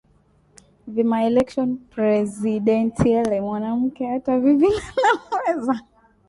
vile 0.87 1.03
ma 1.11 1.19
election 1.29 1.69
presidentielle 1.93 3.35
mwanamke 3.47 4.03
ata 4.17 4.33
vivile 4.43 4.81
anaweza 4.97 5.75